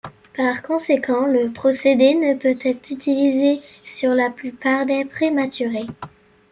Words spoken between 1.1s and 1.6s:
le